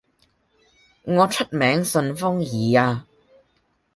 [1.03, 3.05] 我出名順風耳呀